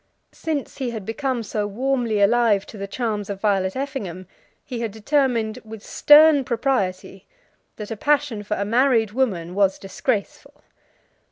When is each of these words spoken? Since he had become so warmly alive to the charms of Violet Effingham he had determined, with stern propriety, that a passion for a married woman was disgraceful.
Since 0.33 0.79
he 0.79 0.89
had 0.89 1.05
become 1.05 1.43
so 1.43 1.67
warmly 1.67 2.21
alive 2.21 2.65
to 2.65 2.77
the 2.79 2.87
charms 2.87 3.29
of 3.29 3.39
Violet 3.39 3.75
Effingham 3.75 4.25
he 4.65 4.79
had 4.79 4.89
determined, 4.89 5.59
with 5.63 5.85
stern 5.85 6.43
propriety, 6.43 7.27
that 7.75 7.91
a 7.91 7.95
passion 7.97 8.41
for 8.41 8.57
a 8.57 8.65
married 8.65 9.11
woman 9.11 9.53
was 9.53 9.77
disgraceful. 9.77 10.63